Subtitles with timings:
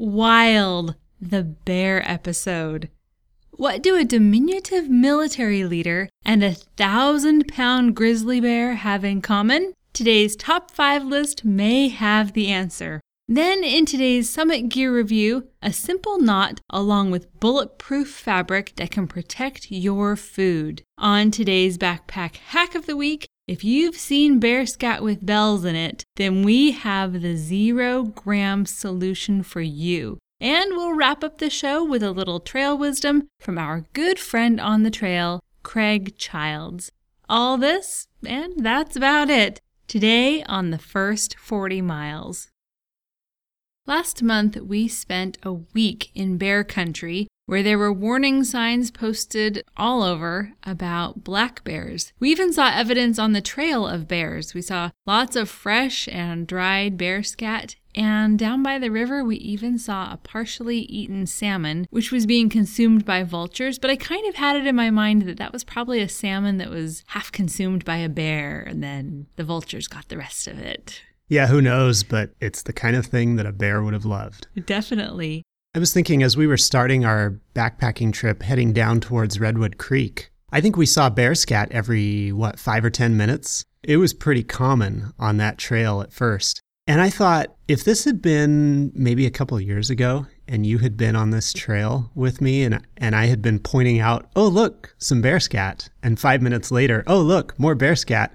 [0.00, 2.88] Wild, the bear episode.
[3.50, 9.72] What do a diminutive military leader and a thousand pound grizzly bear have in common?
[9.92, 13.00] Today's top five list may have the answer.
[13.26, 19.08] Then, in today's Summit Gear Review, a simple knot along with bulletproof fabric that can
[19.08, 20.84] protect your food.
[20.96, 25.74] On today's Backpack Hack of the Week, if you've seen bear scat with bells in
[25.74, 30.18] it, then we have the zero gram solution for you.
[30.38, 34.60] And we'll wrap up the show with a little trail wisdom from our good friend
[34.60, 36.92] on the trail, Craig Childs.
[37.26, 42.48] All this, and that's about it, today on the first 40 miles.
[43.86, 49.64] Last month, we spent a week in bear country where there were warning signs posted
[49.74, 52.12] all over about black bears.
[52.20, 54.52] We even saw evidence on the trail of bears.
[54.52, 57.76] We saw lots of fresh and dried bear scat.
[57.94, 62.50] And down by the river, we even saw a partially eaten salmon, which was being
[62.50, 63.78] consumed by vultures.
[63.78, 66.58] But I kind of had it in my mind that that was probably a salmon
[66.58, 70.58] that was half consumed by a bear, and then the vultures got the rest of
[70.58, 71.00] it.
[71.28, 74.46] Yeah, who knows, but it's the kind of thing that a bear would have loved.
[74.66, 75.44] Definitely.
[75.74, 80.30] I was thinking as we were starting our backpacking trip heading down towards Redwood Creek,
[80.50, 83.66] I think we saw bear scat every, what, five or 10 minutes?
[83.82, 86.62] It was pretty common on that trail at first.
[86.86, 90.96] And I thought if this had been maybe a couple years ago and you had
[90.96, 94.94] been on this trail with me and, and I had been pointing out, oh, look,
[94.96, 95.90] some bear scat.
[96.02, 98.34] And five minutes later, oh, look, more bear scat.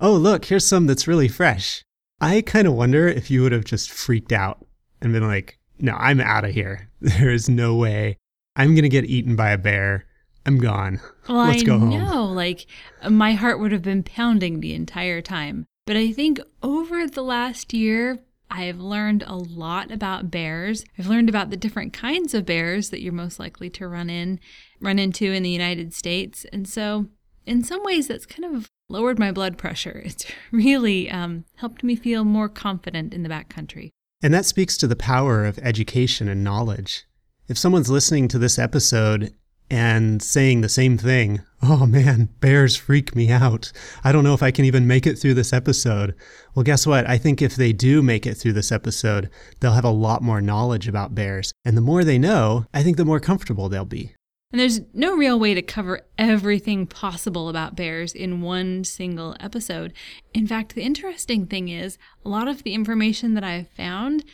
[0.00, 1.84] Oh, look, here's some that's really fresh.
[2.20, 4.66] I kind of wonder if you would have just freaked out
[5.00, 6.88] and been like, no, I'm out of here.
[7.00, 8.16] There is no way.
[8.56, 10.06] I'm going to get eaten by a bear.
[10.46, 11.00] I'm gone.
[11.28, 11.88] Well, Let's I go home.
[11.90, 12.66] know, like
[13.08, 15.64] my heart would have been pounding the entire time.
[15.86, 18.18] But I think over the last year,
[18.50, 20.84] I've learned a lot about bears.
[20.98, 24.38] I've learned about the different kinds of bears that you're most likely to run in,
[24.80, 26.44] run into in the United States.
[26.52, 27.06] And so,
[27.46, 30.02] in some ways, that's kind of lowered my blood pressure.
[30.06, 33.90] It's really um, helped me feel more confident in the backcountry.
[34.24, 37.04] And that speaks to the power of education and knowledge.
[37.46, 39.34] If someone's listening to this episode
[39.68, 43.70] and saying the same thing, oh man, bears freak me out.
[44.02, 46.14] I don't know if I can even make it through this episode.
[46.54, 47.06] Well, guess what?
[47.06, 49.28] I think if they do make it through this episode,
[49.60, 51.52] they'll have a lot more knowledge about bears.
[51.62, 54.14] And the more they know, I think the more comfortable they'll be.
[54.54, 59.92] And there's no real way to cover everything possible about bears in one single episode.
[60.32, 64.24] In fact, the interesting thing is a lot of the information that I've found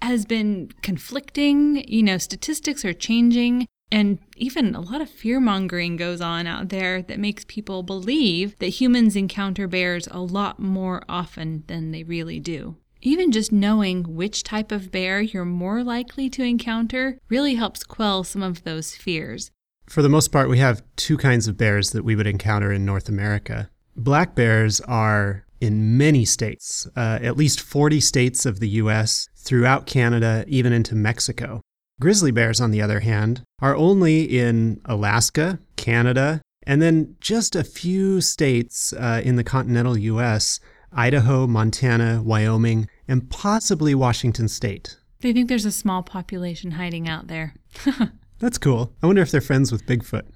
[0.00, 1.84] has been conflicting.
[1.88, 3.66] You know, statistics are changing.
[3.90, 8.56] And even a lot of fear mongering goes on out there that makes people believe
[8.60, 12.76] that humans encounter bears a lot more often than they really do.
[13.02, 18.22] Even just knowing which type of bear you're more likely to encounter really helps quell
[18.22, 19.50] some of those fears.
[19.86, 22.84] For the most part, we have two kinds of bears that we would encounter in
[22.84, 23.70] North America.
[23.96, 29.86] Black bears are in many states, uh, at least 40 states of the US, throughout
[29.86, 31.60] Canada, even into Mexico.
[32.00, 37.62] Grizzly bears, on the other hand, are only in Alaska, Canada, and then just a
[37.62, 40.60] few states uh, in the continental US
[40.92, 44.96] Idaho, Montana, Wyoming, and possibly Washington state.
[45.20, 47.54] They think there's a small population hiding out there.
[48.44, 48.92] That's cool.
[49.02, 50.26] I wonder if they're friends with Bigfoot.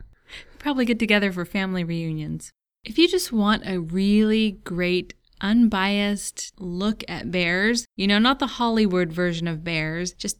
[0.58, 2.54] Probably get together for family reunions.
[2.82, 8.46] If you just want a really great, unbiased look at bears, you know, not the
[8.46, 10.38] Hollywood version of bears, just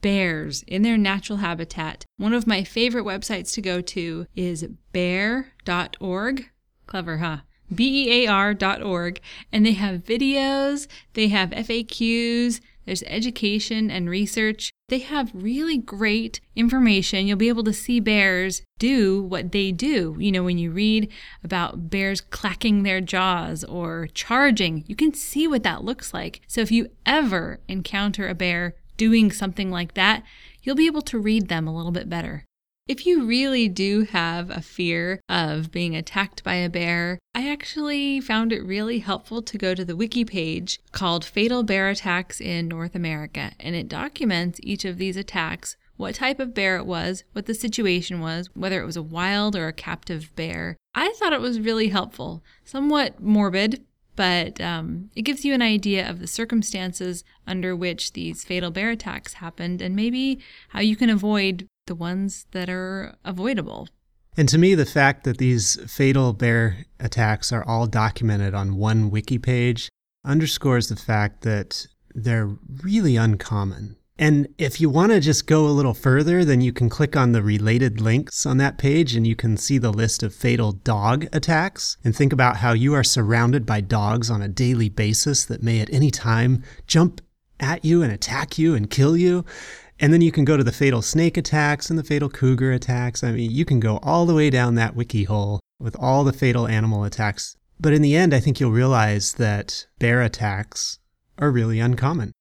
[0.00, 6.50] bears in their natural habitat, one of my favorite websites to go to is bear.org.
[6.86, 7.38] Clever, huh?
[7.74, 9.20] B-E-A-R.org.
[9.50, 14.70] And they have videos, they have FAQs, there's education and research.
[14.88, 17.26] They have really great information.
[17.26, 20.16] You'll be able to see bears do what they do.
[20.18, 21.12] You know, when you read
[21.42, 26.40] about bears clacking their jaws or charging, you can see what that looks like.
[26.46, 30.22] So if you ever encounter a bear doing something like that,
[30.62, 32.44] you'll be able to read them a little bit better.
[32.88, 38.20] If you really do have a fear of being attacked by a bear, I actually
[38.20, 42.68] found it really helpful to go to the wiki page called Fatal Bear Attacks in
[42.68, 47.24] North America, and it documents each of these attacks, what type of bear it was,
[47.32, 50.76] what the situation was, whether it was a wild or a captive bear.
[50.94, 53.84] I thought it was really helpful, somewhat morbid,
[54.14, 58.90] but um, it gives you an idea of the circumstances under which these fatal bear
[58.90, 63.88] attacks happened and maybe how you can avoid the ones that are avoidable.
[64.36, 69.10] And to me, the fact that these fatal bear attacks are all documented on one
[69.10, 69.88] wiki page
[70.24, 72.50] underscores the fact that they're
[72.82, 73.96] really uncommon.
[74.18, 77.32] And if you want to just go a little further, then you can click on
[77.32, 81.26] the related links on that page and you can see the list of fatal dog
[81.34, 85.62] attacks and think about how you are surrounded by dogs on a daily basis that
[85.62, 87.20] may at any time jump
[87.60, 89.44] at you and attack you and kill you.
[89.98, 93.24] And then you can go to the fatal snake attacks and the fatal cougar attacks.
[93.24, 96.32] I mean, you can go all the way down that wiki hole with all the
[96.32, 97.56] fatal animal attacks.
[97.80, 100.98] But in the end, I think you'll realize that bear attacks
[101.38, 102.32] are really uncommon.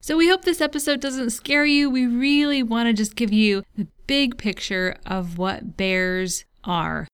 [0.00, 1.90] So we hope this episode doesn't scare you.
[1.90, 7.08] We really want to just give you the big picture of what bears are.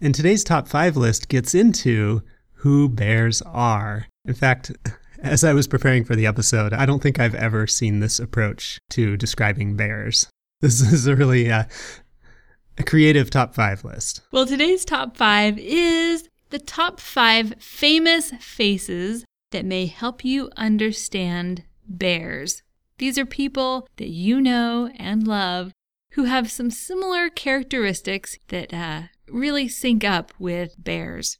[0.00, 2.22] And today's top five list gets into
[2.52, 4.06] who bears are.
[4.24, 4.70] In fact,
[5.22, 8.80] as I was preparing for the episode, I don't think I've ever seen this approach
[8.90, 10.26] to describing bears.
[10.60, 11.64] This is a really uh,
[12.78, 14.20] a creative top five list.
[14.30, 21.64] Well, today's top five is the top five famous faces that may help you understand
[21.86, 22.62] bears.
[22.98, 25.72] These are people that you know and love
[26.12, 31.38] who have some similar characteristics that uh, really sync up with bears.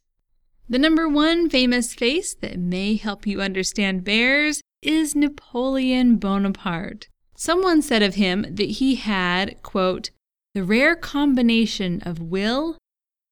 [0.73, 7.09] The number one famous face that may help you understand bears is Napoleon Bonaparte.
[7.35, 10.09] Someone said of him that he had, quote,
[10.55, 12.79] the rare combination of will,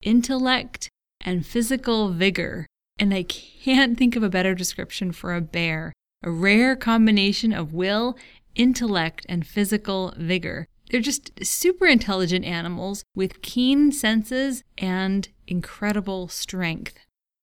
[0.03, 0.87] intellect,
[1.19, 2.67] and physical vigor.
[2.99, 5.93] And I can't think of a better description for a bear.
[6.21, 8.19] A rare combination of will,
[8.53, 10.67] intellect, and physical vigor.
[10.91, 16.99] They're just super intelligent animals with keen senses and incredible strength.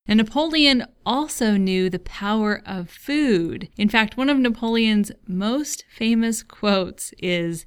[0.08, 3.68] And Napoleon also knew the power of food.
[3.76, 7.66] In fact, one of Napoleon's most famous quotes is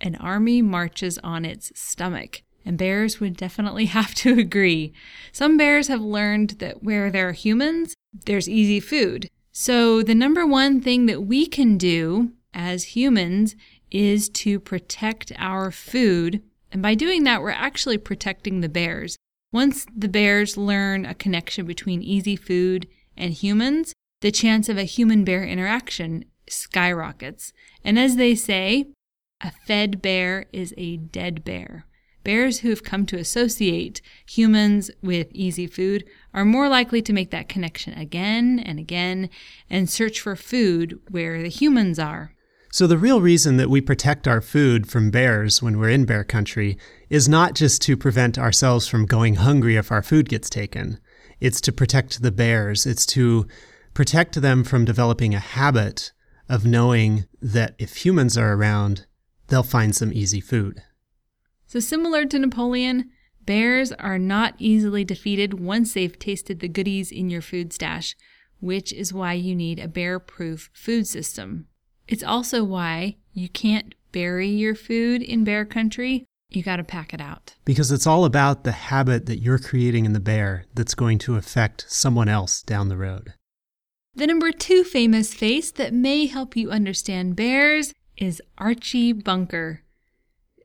[0.00, 2.42] An army marches on its stomach.
[2.64, 4.92] And bears would definitely have to agree.
[5.32, 7.94] Some bears have learned that where there are humans,
[8.24, 9.28] there's easy food.
[9.50, 13.56] So, the number one thing that we can do as humans
[13.90, 16.40] is to protect our food.
[16.70, 19.16] And by doing that, we're actually protecting the bears.
[19.52, 22.86] Once the bears learn a connection between easy food
[23.16, 27.52] and humans, the chance of a human bear interaction skyrockets.
[27.84, 28.90] And as they say,
[29.40, 31.86] a fed bear is a dead bear.
[32.22, 36.04] Bears who have come to associate humans with easy food
[36.34, 39.30] are more likely to make that connection again and again
[39.70, 42.34] and search for food where the humans are.
[42.72, 46.22] So, the real reason that we protect our food from bears when we're in bear
[46.22, 46.78] country
[47.08, 51.00] is not just to prevent ourselves from going hungry if our food gets taken.
[51.40, 52.86] It's to protect the bears.
[52.86, 53.48] It's to
[53.92, 56.12] protect them from developing a habit
[56.48, 59.04] of knowing that if humans are around,
[59.48, 60.80] they'll find some easy food.
[61.66, 63.10] So, similar to Napoleon,
[63.44, 68.14] bears are not easily defeated once they've tasted the goodies in your food stash,
[68.60, 71.66] which is why you need a bear proof food system.
[72.10, 76.26] It's also why you can't bury your food in bear country.
[76.48, 77.54] You got to pack it out.
[77.64, 81.36] Because it's all about the habit that you're creating in the bear that's going to
[81.36, 83.34] affect someone else down the road.
[84.16, 89.82] The number two famous face that may help you understand bears is Archie Bunker.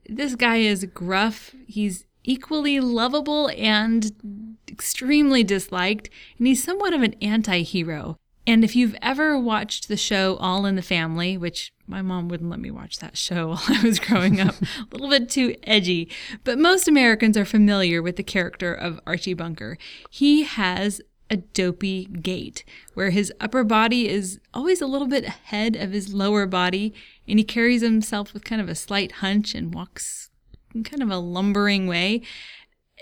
[0.08, 1.54] This guy is gruff.
[1.68, 8.16] He's equally lovable and extremely disliked, and he's somewhat of an anti hero.
[8.46, 12.50] And if you've ever watched the show All in the Family, which my mom wouldn't
[12.50, 16.10] let me watch that show while I was growing up, a little bit too edgy,
[16.44, 19.78] but most Americans are familiar with the character of Archie Bunker.
[20.10, 25.74] He has a dopey gait where his upper body is always a little bit ahead
[25.74, 26.94] of his lower body
[27.26, 30.30] and he carries himself with kind of a slight hunch and walks
[30.72, 32.22] in kind of a lumbering way.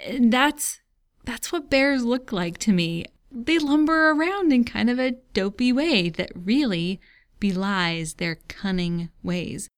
[0.06, 0.80] And that's
[1.24, 5.72] that's what bears look like to me they lumber around in kind of a dopey
[5.72, 7.00] way that really
[7.40, 9.68] belies their cunning ways.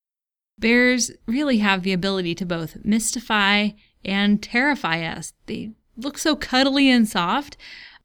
[0.59, 3.71] Bears really have the ability to both mystify
[4.05, 5.33] and terrify us.
[5.47, 7.57] They look so cuddly and soft,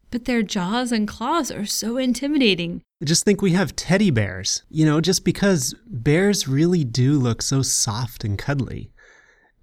[0.10, 2.82] but their jaws and claws are so intimidating.
[3.04, 4.64] Just think we have teddy bears.
[4.70, 8.92] You know, just because bears really do look so soft and cuddly.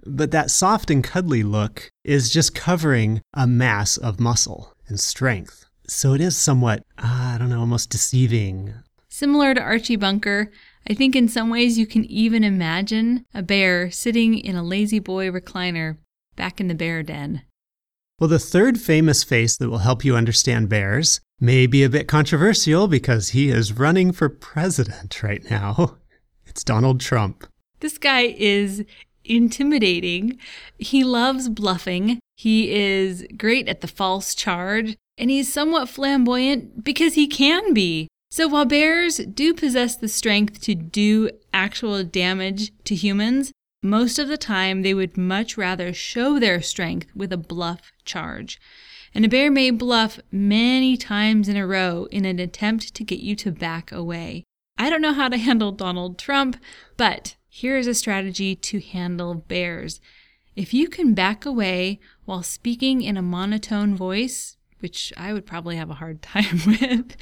[0.07, 5.66] But that soft and cuddly look is just covering a mass of muscle and strength.
[5.88, 8.75] So it is somewhat, uh, I don't know, almost deceiving.
[9.09, 10.52] Similar to Archie Bunker,
[10.88, 15.30] I think in some ways you can even imagine a bear sitting in a La-Z-Boy
[15.30, 15.97] recliner
[16.37, 17.42] back in the bear den.
[18.21, 22.07] Well, the third famous face that will help you understand bears may be a bit
[22.07, 25.97] controversial because he is running for president right now.
[26.47, 27.47] It's Donald Trump.
[27.80, 28.83] This guy is
[29.23, 30.38] intimidating.
[30.78, 32.21] He loves bluffing.
[32.37, 38.08] He is great at the false charge, and he's somewhat flamboyant because he can be.
[38.30, 44.28] So while bears do possess the strength to do actual damage to humans, most of
[44.28, 48.60] the time they would much rather show their strength with a bluff charge.
[49.14, 53.20] And a bear may bluff many times in a row in an attempt to get
[53.20, 54.44] you to back away.
[54.76, 56.56] I don't know how to handle Donald Trump,
[56.96, 60.00] but here is a strategy to handle bears.
[60.54, 65.76] If you can back away while speaking in a monotone voice, which I would probably
[65.76, 67.16] have a hard time with,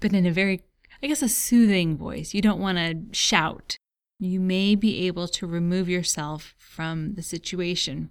[0.00, 0.62] but in a very,
[1.02, 3.76] I guess, a soothing voice, you don't want to shout,
[4.18, 8.10] you may be able to remove yourself from the situation.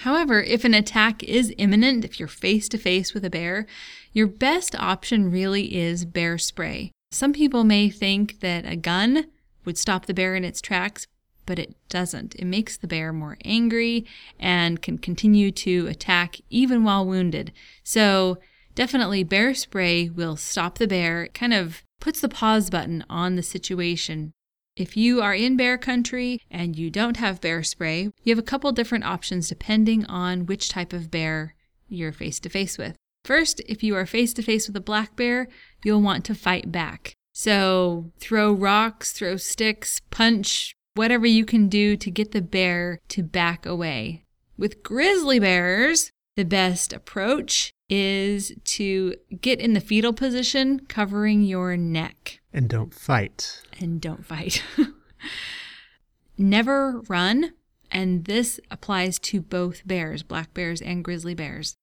[0.00, 3.66] However, if an attack is imminent, if you're face to face with a bear,
[4.12, 6.92] your best option really is bear spray.
[7.10, 9.26] Some people may think that a gun
[9.64, 11.06] would stop the bear in its tracks,
[11.46, 12.34] but it doesn't.
[12.34, 14.04] It makes the bear more angry
[14.38, 17.52] and can continue to attack even while wounded.
[17.82, 18.38] So,
[18.74, 21.24] definitely, bear spray will stop the bear.
[21.24, 24.32] It kind of puts the pause button on the situation.
[24.76, 28.42] If you are in bear country and you don't have bear spray, you have a
[28.42, 31.54] couple different options depending on which type of bear
[31.88, 32.94] you're face to face with.
[33.24, 35.48] First, if you are face to face with a black bear,
[35.82, 37.14] you'll want to fight back.
[37.32, 43.22] So throw rocks, throw sticks, punch, whatever you can do to get the bear to
[43.22, 44.24] back away.
[44.58, 51.76] With grizzly bears, the best approach is to get in the fetal position, covering your
[51.76, 52.40] neck.
[52.52, 53.62] And don't fight.
[53.80, 54.62] And don't fight.
[56.38, 57.52] Never run.
[57.90, 61.76] And this applies to both bears, black bears and grizzly bears.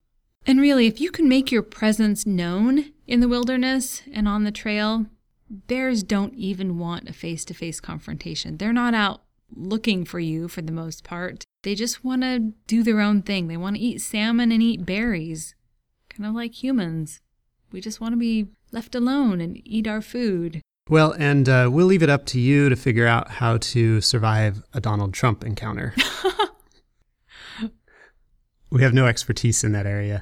[0.46, 4.52] And really, if you can make your presence known in the wilderness and on the
[4.52, 5.06] trail,
[5.50, 8.58] bears don't even want a face to face confrontation.
[8.58, 9.24] They're not out
[9.56, 11.44] looking for you for the most part.
[11.64, 13.48] They just want to do their own thing.
[13.48, 15.56] They want to eat salmon and eat berries
[16.16, 17.22] kind of like humans.
[17.72, 20.62] We just want to be left alone and eat our food.
[20.90, 24.62] Well, and uh, we'll leave it up to you to figure out how to survive
[24.74, 25.94] a Donald Trump encounter.
[28.70, 30.22] we have no expertise in that area.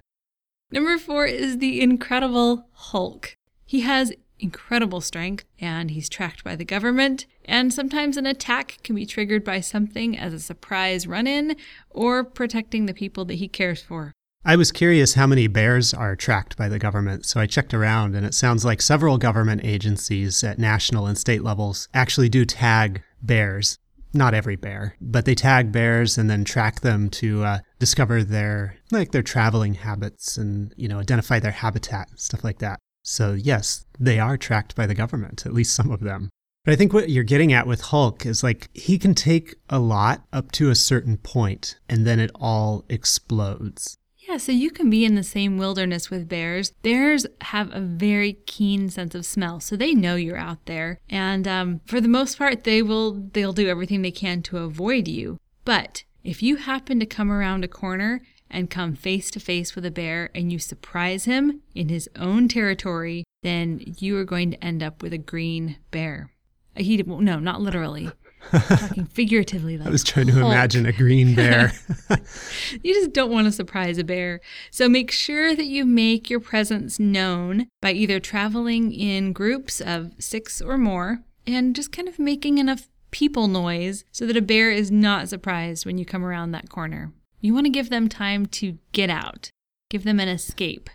[0.71, 3.35] Number four is the incredible Hulk.
[3.65, 7.25] He has incredible strength and he's tracked by the government.
[7.45, 11.55] And sometimes an attack can be triggered by something as a surprise run in
[11.89, 14.13] or protecting the people that he cares for.
[14.43, 18.15] I was curious how many bears are tracked by the government, so I checked around,
[18.15, 23.03] and it sounds like several government agencies at national and state levels actually do tag
[23.21, 23.77] bears.
[24.13, 28.77] Not every bear, but they tag bears and then track them to uh, discover their
[28.89, 32.79] like their traveling habits and you know identify their habitat and stuff like that.
[33.03, 36.29] So yes, they are tracked by the government, at least some of them.
[36.63, 39.79] But I think what you're getting at with Hulk is like he can take a
[39.79, 43.97] lot up to a certain point and then it all explodes.
[44.29, 46.71] Yeah, so you can be in the same wilderness with bears.
[46.83, 50.99] Bears have a very keen sense of smell, so they know you're out there.
[51.09, 55.07] And um, for the most part, they will they'll do everything they can to avoid
[55.07, 55.39] you.
[55.65, 59.85] But if you happen to come around a corner and come face to face with
[59.85, 64.63] a bear and you surprise him in his own territory, then you are going to
[64.63, 66.31] end up with a green bear.
[66.75, 68.11] He no, not literally.
[68.51, 70.45] talking figuratively like I was trying to Hulk.
[70.45, 71.73] imagine a green bear.
[72.83, 74.41] you just don't want to surprise a bear.
[74.71, 80.11] So make sure that you make your presence known by either traveling in groups of
[80.19, 84.71] 6 or more and just kind of making enough people noise so that a bear
[84.71, 87.11] is not surprised when you come around that corner.
[87.43, 89.49] You want to give them time to get out.
[89.89, 90.91] Give them an escape.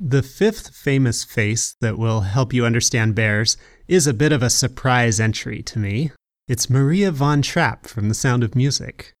[0.00, 4.48] The fifth famous face that will help you understand bears is a bit of a
[4.48, 6.12] surprise entry to me.
[6.48, 9.12] It's Maria von Trapp from The Sound of Music,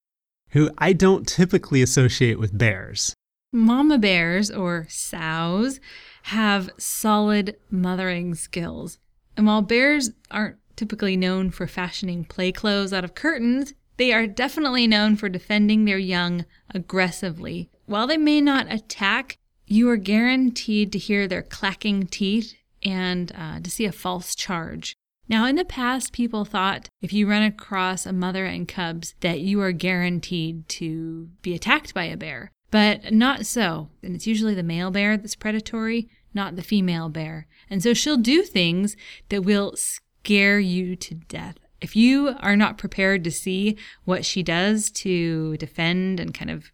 [0.50, 3.12] who I don't typically associate with bears.
[3.52, 5.78] Mama bears, or sows,
[6.24, 8.98] have solid mothering skills.
[9.36, 14.26] And while bears aren't typically known for fashioning play clothes out of curtains, they are
[14.26, 17.70] definitely known for defending their young aggressively.
[17.86, 23.60] While they may not attack, you are guaranteed to hear their clacking teeth and uh,
[23.60, 24.94] to see a false charge.
[25.28, 29.40] Now, in the past, people thought if you run across a mother and cubs that
[29.40, 33.88] you are guaranteed to be attacked by a bear, but not so.
[34.02, 37.48] And it's usually the male bear that's predatory, not the female bear.
[37.68, 38.96] And so she'll do things
[39.30, 41.56] that will scare you to death.
[41.80, 46.72] If you are not prepared to see what she does to defend and kind of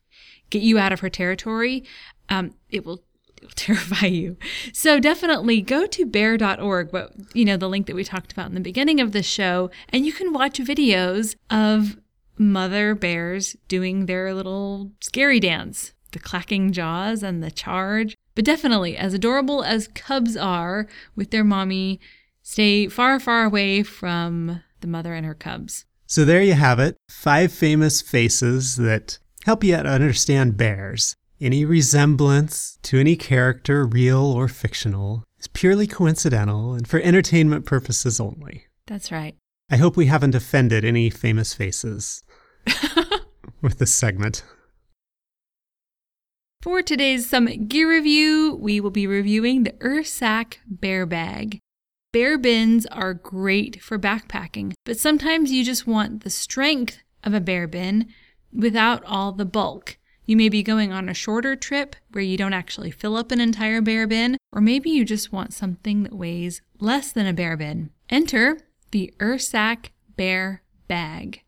[0.50, 1.84] get you out of her territory,
[2.28, 3.02] um, it will
[3.56, 4.36] terrify you.
[4.72, 8.54] So definitely go to bear.org, but you know, the link that we talked about in
[8.54, 11.98] the beginning of the show, and you can watch videos of
[12.38, 18.16] mother bears doing their little scary dance, the clacking jaws and the charge.
[18.34, 22.00] But definitely, as adorable as cubs are with their mommy,
[22.42, 25.86] stay far, far away from the mother and her cubs.
[26.06, 31.16] So there you have it five famous faces that help you understand bears.
[31.40, 38.20] Any resemblance to any character, real or fictional, is purely coincidental and for entertainment purposes
[38.20, 38.66] only.
[38.86, 39.34] That's right.
[39.70, 42.22] I hope we haven't offended any famous faces
[43.62, 44.44] with this segment.
[46.60, 51.58] For today's Summit Gear Review, we will be reviewing the Ursack Bear Bag.
[52.12, 57.40] Bear bins are great for backpacking, but sometimes you just want the strength of a
[57.40, 58.06] bear bin
[58.52, 59.96] without all the bulk.
[60.26, 63.40] You may be going on a shorter trip where you don't actually fill up an
[63.40, 67.56] entire bear bin, or maybe you just want something that weighs less than a bear
[67.56, 67.88] bin.
[68.10, 68.58] Enter
[68.90, 71.42] the Ursack Bear Bag.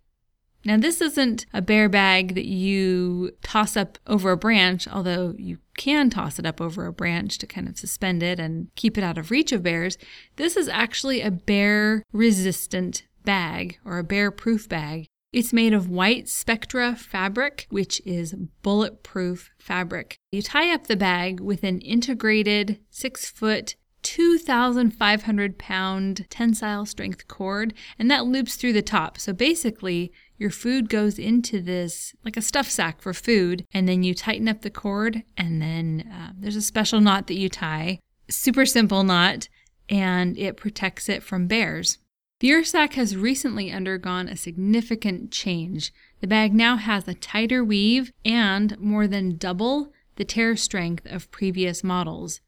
[0.65, 5.59] Now, this isn't a bear bag that you toss up over a branch, although you
[5.77, 9.05] can toss it up over a branch to kind of suspend it and keep it
[9.05, 9.99] out of reach of bears.
[10.37, 15.07] This is actually a bear resistant bag or a bear proof bag.
[15.33, 20.17] It's made of white Spectra fabric, which is bulletproof fabric.
[20.31, 27.75] You tie up the bag with an integrated six foot 2,500 pound tensile strength cord,
[27.99, 29.19] and that loops through the top.
[29.19, 34.05] So basically, your food goes into this like a stuff sack for food, and then
[34.05, 37.99] you tighten up the cord, and then uh, there's a special knot that you tie.
[38.29, 39.49] Super simple knot,
[39.89, 41.99] and it protects it from bears.
[42.41, 45.93] The Ursack has recently undergone a significant change.
[46.21, 51.31] The bag now has a tighter weave and more than double the tear strength of
[51.31, 52.41] previous models.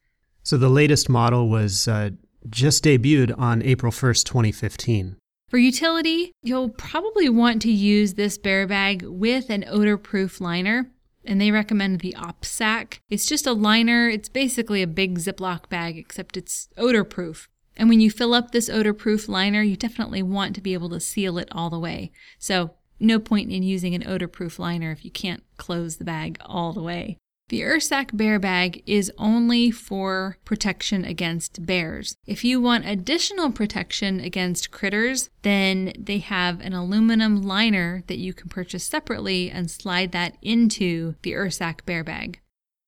[0.47, 2.11] So the latest model was uh,
[2.49, 5.17] just debuted on April 1st, 2015.
[5.49, 10.93] For utility, you'll probably want to use this bear bag with an odor-proof liner,
[11.25, 13.01] and they recommend the Opsak.
[13.11, 14.09] It's just a liner.
[14.09, 17.49] It's basically a big Ziploc bag, except it's odor-proof.
[17.77, 21.01] And when you fill up this odor-proof liner, you definitely want to be able to
[21.01, 22.13] seal it all the way.
[22.39, 26.73] So no point in using an odor-proof liner if you can't close the bag all
[26.73, 27.19] the way.
[27.49, 32.17] The Ursack Bear Bag is only for protection against bears.
[32.27, 38.35] If you want additional protection against critters, then they have an aluminum liner that you
[38.35, 42.41] can purchase separately and slide that into the Ursack Bear Bag.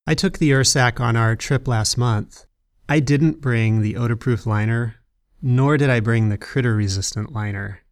[0.09, 2.44] I took the Ursack on our trip last month.
[2.88, 4.97] I didn't bring the odor-proof liner,
[5.40, 7.83] nor did I bring the critter-resistant liner.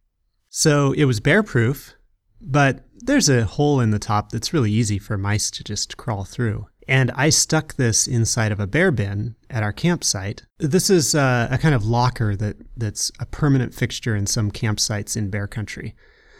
[0.49, 1.93] So it was bear-proof,
[2.41, 6.23] but there's a hole in the top that's really easy for mice to just crawl
[6.23, 6.67] through.
[6.87, 10.43] And I stuck this inside of a bear bin at our campsite.
[10.57, 15.17] This is a, a kind of locker that, that's a permanent fixture in some campsites
[15.17, 15.95] in bear country.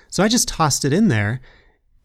[0.10, 1.42] So I just tossed it in there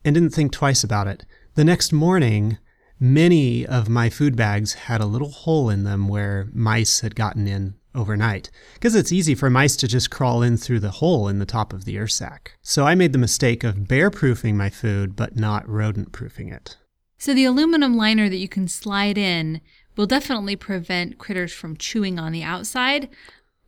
[0.05, 1.25] and didn't think twice about it.
[1.55, 2.59] The next morning,
[3.05, 7.49] Many of my food bags had a little hole in them where mice had gotten
[7.49, 11.39] in overnight, because it's easy for mice to just crawl in through the hole in
[11.39, 12.49] the top of the Ursack.
[12.63, 16.77] So I made the mistake of bear proofing my food, but not rodent proofing it.
[17.19, 19.61] So the aluminum liner that you can slide in
[19.97, 23.09] will definitely prevent critters from chewing on the outside,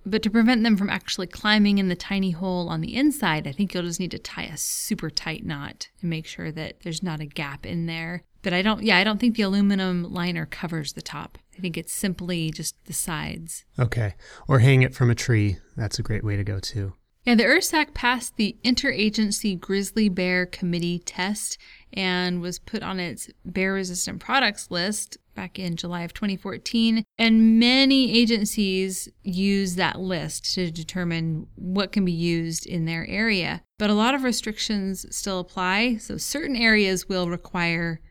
[0.06, 3.52] but to prevent them from actually climbing in the tiny hole on the inside, I
[3.52, 7.02] think you'll just need to tie a super tight knot and make sure that there's
[7.02, 8.22] not a gap in there.
[8.42, 11.38] But I don't, yeah, I don't think the aluminum liner covers the top.
[11.56, 13.64] I think it's simply just the sides.
[13.78, 14.14] Okay.
[14.48, 15.58] Or hang it from a tree.
[15.76, 16.94] That's a great way to go too.
[17.24, 21.56] Yeah, the Ursack passed the Interagency Grizzly Bear Committee test
[21.94, 27.02] and was put on its bear resistant products list back in July of 2014.
[27.16, 33.62] And many agencies use that list to determine what can be used in their area.
[33.78, 35.96] But a lot of restrictions still apply.
[35.96, 38.02] So certain areas will require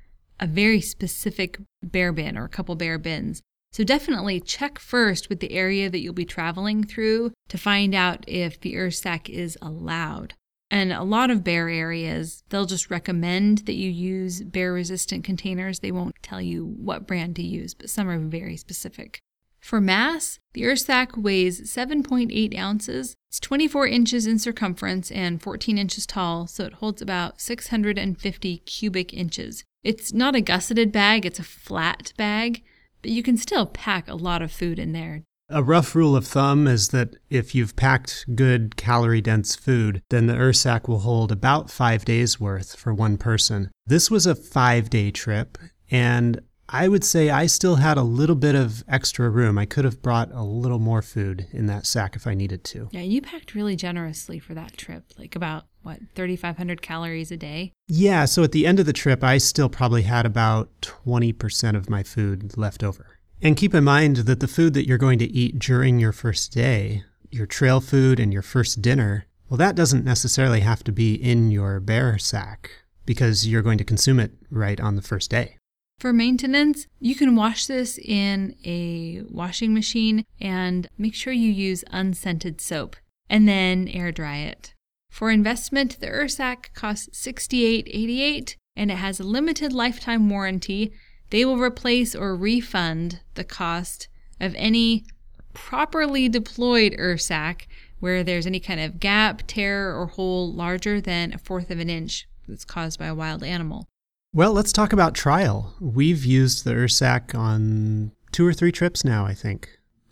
[0.43, 3.41] a very specific bear bin or a couple bear bins.
[3.71, 8.25] So definitely check first with the area that you'll be traveling through to find out
[8.27, 10.33] if the Ursack is allowed.
[10.69, 15.79] And a lot of bear areas, they'll just recommend that you use bear resistant containers.
[15.79, 19.19] They won't tell you what brand to use, but some are very specific.
[19.61, 23.15] For mass, the Ursack weighs 7.8 ounces.
[23.29, 29.13] It's 24 inches in circumference and 14 inches tall, so it holds about 650 cubic
[29.13, 29.63] inches.
[29.83, 32.63] It's not a gusseted bag, it's a flat bag,
[33.01, 35.23] but you can still pack a lot of food in there.
[35.49, 40.27] A rough rule of thumb is that if you've packed good calorie dense food, then
[40.27, 43.69] the Ursack will hold about five days worth for one person.
[43.85, 45.57] This was a five day trip,
[45.91, 46.39] and
[46.73, 49.59] I would say I still had a little bit of extra room.
[49.59, 52.89] I could have brought a little more food in that sack if I needed to.
[52.91, 57.73] Yeah, you packed really generously for that trip, like about what, 3,500 calories a day?
[57.87, 61.91] Yeah, so at the end of the trip, I still probably had about 20% of
[61.91, 63.19] my food left over.
[63.39, 66.51] And keep in mind that the food that you're going to eat during your first
[66.53, 71.13] day, your trail food and your first dinner, well, that doesn't necessarily have to be
[71.13, 72.71] in your bear sack
[73.05, 75.57] because you're going to consume it right on the first day.
[75.99, 81.83] For maintenance, you can wash this in a washing machine and make sure you use
[81.91, 82.95] unscented soap
[83.29, 84.73] and then air dry it.
[85.09, 90.91] For investment, the Ursack costs $68.88 and it has a limited lifetime warranty.
[91.29, 94.07] They will replace or refund the cost
[94.39, 95.05] of any
[95.53, 97.67] properly deployed Ursack
[97.99, 101.89] where there's any kind of gap, tear, or hole larger than a fourth of an
[101.89, 103.87] inch that's caused by a wild animal.
[104.35, 105.75] Well, let's talk about trial.
[105.79, 109.69] We've used the Ursack on two or three trips now, I think.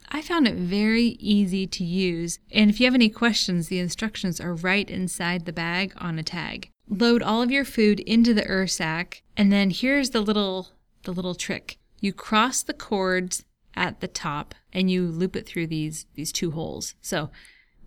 [0.10, 4.40] I found it very easy to use, and if you have any questions, the instructions
[4.40, 6.70] are right inside the bag on a tag.
[6.88, 10.68] Load all of your food into the Ursack, and then here's the little
[11.02, 11.80] the little trick.
[12.00, 16.52] You cross the cords at the top and you loop it through these these two
[16.52, 16.94] holes.
[17.02, 17.32] So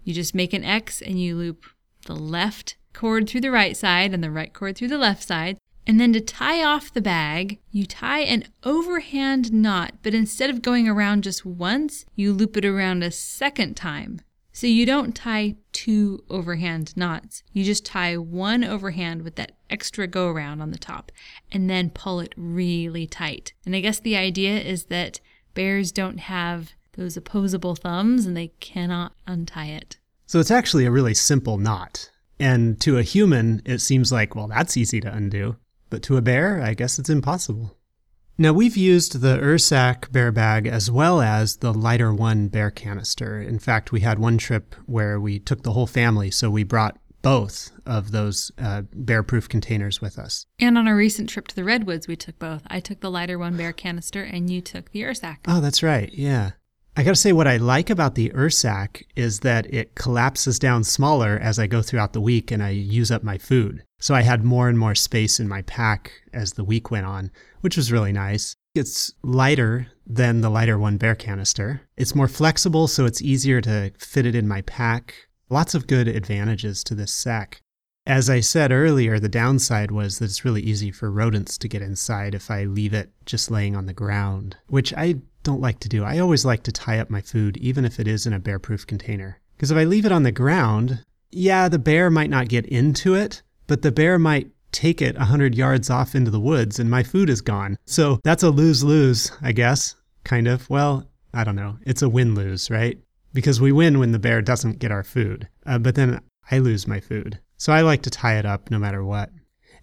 [0.03, 1.65] you just make an X and you loop
[2.07, 5.59] the left cord through the right side and the right cord through the left side.
[5.87, 10.63] And then to tie off the bag, you tie an overhand knot, but instead of
[10.63, 14.21] going around just once, you loop it around a second time.
[14.53, 17.43] So you don't tie two overhand knots.
[17.53, 21.11] You just tie one overhand with that extra go around on the top
[21.51, 23.53] and then pull it really tight.
[23.67, 25.21] And I guess the idea is that
[25.55, 29.99] bears don't have those opposable thumbs and they cannot untie it.
[30.27, 32.11] So it's actually a really simple knot.
[32.39, 35.57] And to a human, it seems like, well, that's easy to undo.
[35.91, 37.77] But to a bear, I guess it's impossible.
[38.37, 43.41] Now, we've used the Ursack bear bag as well as the Lighter One bear canister.
[43.41, 46.99] In fact, we had one trip where we took the whole family, so we brought
[47.23, 50.47] both of those uh, bear proof containers with us.
[50.59, 52.63] And on a recent trip to the Redwoods, we took both.
[52.67, 55.39] I took the Lighter One bear canister, and you took the Ursack.
[55.47, 56.13] Oh, that's right.
[56.13, 56.51] Yeah.
[56.97, 61.41] I gotta say, what I like about the Ursack is that it collapses down smaller
[61.43, 63.83] as I go throughout the week and I use up my food.
[63.99, 67.33] So I had more and more space in my pack as the week went on,
[67.63, 68.55] which was really nice.
[68.77, 71.81] It's lighter than the lighter one bear canister.
[71.97, 75.15] It's more flexible, so it's easier to fit it in my pack.
[75.51, 77.61] Lots of good advantages to this sack.
[78.07, 81.83] As I said earlier, the downside was that it's really easy for rodents to get
[81.83, 85.89] inside if I leave it just laying on the ground, which I don't like to
[85.89, 86.03] do.
[86.03, 88.59] I always like to tie up my food, even if it is in a bear
[88.59, 89.41] proof container.
[89.57, 93.15] Because if I leave it on the ground, yeah, the bear might not get into
[93.15, 97.03] it, but the bear might take it 100 yards off into the woods and my
[97.03, 97.79] food is gone.
[97.87, 99.95] So that's a lose lose, I guess.
[100.25, 100.69] Kind of.
[100.69, 101.77] Well, I don't know.
[101.83, 102.99] It's a win lose, right?
[103.33, 106.87] Because we win when the bear doesn't get our food, uh, but then I lose
[106.87, 107.39] my food.
[107.57, 109.31] So I like to tie it up no matter what.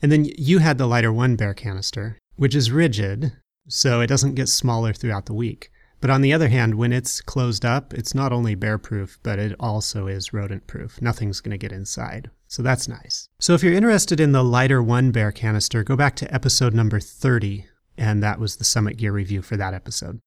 [0.02, 3.34] And then you had the lighter one bear canister, which is rigid,
[3.68, 5.72] so it doesn't get smaller throughout the week.
[6.02, 9.38] But on the other hand, when it's closed up, it's not only bear proof, but
[9.38, 11.00] it also is rodent proof.
[11.00, 12.32] Nothing's going to get inside.
[12.48, 13.30] So that's nice.
[13.40, 17.00] So if you're interested in the lighter one bear canister, go back to episode number
[17.00, 17.66] 30,
[17.98, 20.20] and that was the Summit Gear review for that episode.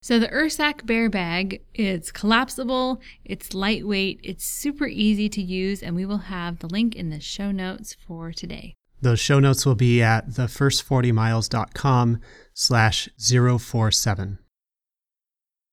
[0.00, 5.96] So the Ursack Bear Bag, it's collapsible, it's lightweight, it's super easy to use, and
[5.96, 8.74] we will have the link in the show notes for today.
[9.00, 12.20] Those show notes will be at thefirst40miles.com
[12.54, 14.38] slash 047.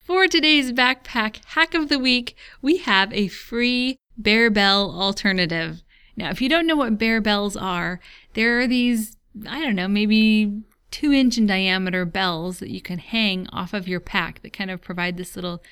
[0.02, 5.82] For today's backpack hack of the week, we have a free bear bell alternative.
[6.16, 8.00] Now, if you don't know what bear bells are,
[8.34, 13.00] there are these, I don't know, maybe two inch in diameter bells that you can
[13.00, 15.64] hang off of your pack that kind of provide this little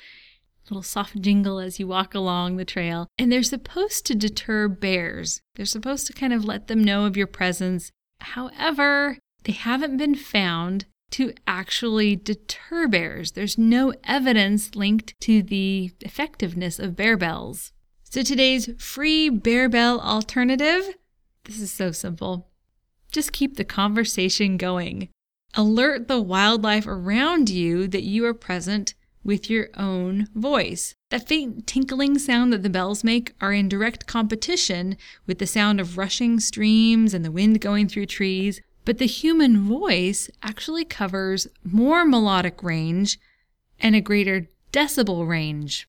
[0.71, 3.07] little soft jingle as you walk along the trail.
[3.17, 5.41] And they're supposed to deter bears.
[5.55, 7.91] They're supposed to kind of let them know of your presence.
[8.21, 13.34] However, they haven't been found to actually deter bears.
[13.34, 17.73] There's no evidence linked to the effectiveness of bear bells.
[18.03, 20.95] So today's free bear bell alternative,
[21.45, 22.49] this is so simple.
[23.12, 25.10] Just keep the conversation going.
[25.53, 30.95] Alert the wildlife around you that you are present with your own voice.
[31.10, 35.79] That faint tinkling sound that the bells make are in direct competition with the sound
[35.79, 41.47] of rushing streams and the wind going through trees, but the human voice actually covers
[41.63, 43.19] more melodic range
[43.79, 45.88] and a greater decibel range.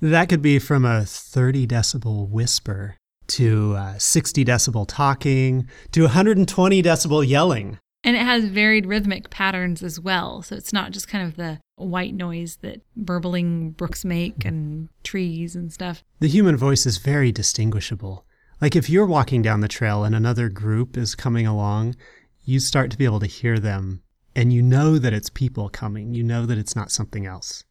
[0.00, 2.96] That could be from a 30 decibel whisper
[3.28, 7.78] to uh, 60 decibel talking to 120 decibel yelling.
[8.06, 10.40] And it has varied rhythmic patterns as well.
[10.40, 15.56] So it's not just kind of the white noise that burbling brooks make and trees
[15.56, 16.04] and stuff.
[16.20, 18.24] The human voice is very distinguishable.
[18.60, 21.96] Like if you're walking down the trail and another group is coming along,
[22.44, 24.02] you start to be able to hear them
[24.36, 26.14] and you know that it's people coming.
[26.14, 27.64] You know that it's not something else.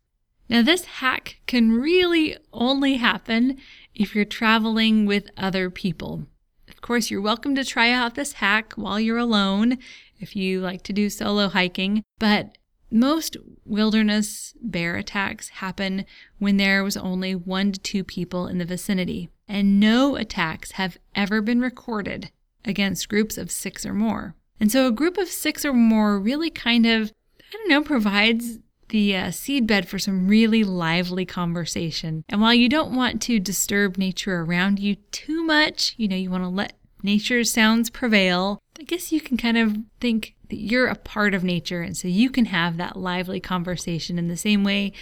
[0.49, 3.57] Now, this hack can really only happen
[3.93, 6.27] if you're traveling with other people.
[6.67, 9.77] Of course, you're welcome to try out this hack while you're alone
[10.19, 12.57] if you like to do solo hiking, but
[12.91, 16.05] most wilderness bear attacks happen
[16.39, 20.97] when there was only one to two people in the vicinity, and no attacks have
[21.15, 22.31] ever been recorded
[22.63, 24.35] against groups of six or more.
[24.59, 28.59] And so a group of six or more really kind of, I don't know, provides
[28.89, 32.23] the uh, seedbed for some really lively conversation.
[32.29, 36.29] And while you don't want to disturb nature around you too much, you know, you
[36.29, 36.73] want to let
[37.03, 41.43] nature's sounds prevail, I guess you can kind of think that you're a part of
[41.43, 41.81] nature.
[41.81, 44.93] And so you can have that lively conversation in the same way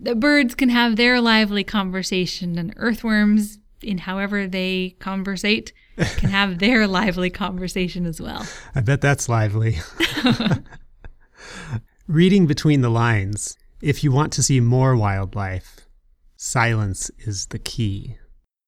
[0.00, 6.58] that birds can have their lively conversation and earthworms in however they conversate can have
[6.60, 8.46] their lively conversation as well.
[8.74, 9.78] I bet that's lively.
[12.06, 15.80] Reading between the lines, if you want to see more wildlife,
[16.36, 18.16] silence is the key.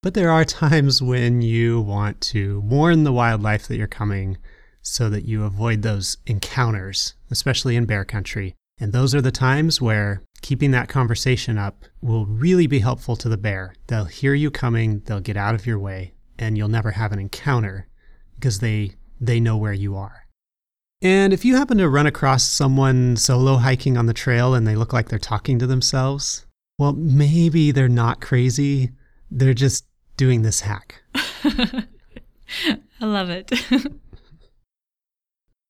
[0.02, 4.38] But there are times when you want to warn the wildlife that you're coming
[4.80, 8.54] so that you avoid those encounters, especially in bear country.
[8.78, 13.28] And those are the times where keeping that conversation up will really be helpful to
[13.28, 13.74] the bear.
[13.88, 17.18] They'll hear you coming, they'll get out of your way, and you'll never have an
[17.18, 17.86] encounter
[18.36, 20.26] because they they know where you are.
[21.02, 24.76] And if you happen to run across someone solo hiking on the trail and they
[24.76, 26.46] look like they're talking to themselves,
[26.78, 28.92] well, maybe they're not crazy.
[29.30, 29.84] They're just
[30.20, 31.02] doing this hack.
[31.14, 31.86] I
[33.00, 33.50] love it.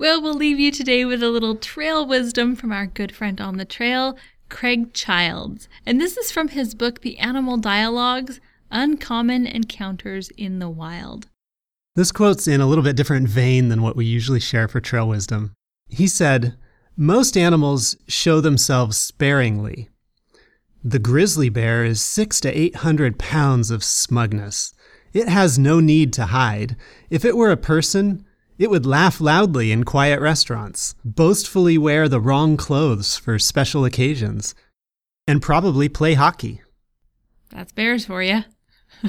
[0.01, 3.59] well, we'll leave you today with a little trail wisdom from our good friend on
[3.59, 5.69] the trail, Craig Childs.
[5.87, 8.41] And this is from his book, The Animal Dialogues
[8.73, 11.29] Uncommon Encounters in the Wild.
[11.95, 15.07] This quote's in a little bit different vein than what we usually share for trail
[15.07, 15.53] wisdom.
[15.89, 16.57] He said,
[16.97, 19.91] Most animals show themselves sparingly.
[20.83, 24.73] The grizzly bear is six to eight hundred pounds of smugness.
[25.13, 26.75] It has no need to hide.
[27.11, 28.25] If it were a person,
[28.59, 34.55] it would laugh loudly in quiet restaurants, boastfully wear the wrong clothes for special occasions,
[35.27, 36.63] and probably play hockey.
[37.51, 38.45] That's bears for you.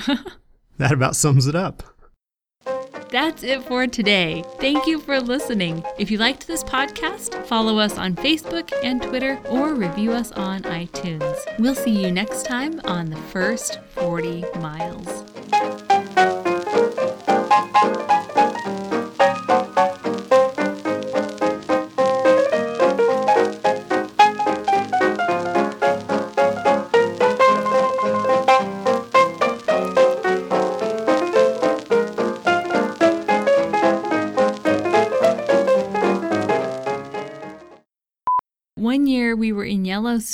[0.78, 1.84] that about sums it up.
[3.12, 4.42] That's it for today.
[4.62, 5.84] Thank you for listening.
[6.00, 10.62] If you liked this podcast, follow us on Facebook and Twitter or review us on
[10.62, 11.38] iTunes.
[11.60, 15.26] We'll see you next time on the first 40 miles.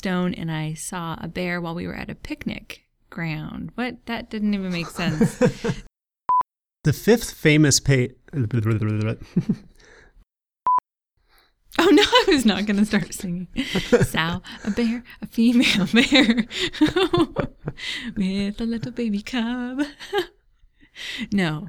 [0.07, 3.71] In Yellowstone and I saw a bear while we were at a picnic ground.
[3.75, 4.05] What?
[4.05, 5.37] That didn't even make sense.
[6.83, 8.13] the fifth famous pa-
[11.79, 13.49] Oh no, I was not going to start singing.
[14.01, 16.47] Sow, a bear, a female bear
[18.17, 19.83] with a little baby cub.
[21.31, 21.65] no,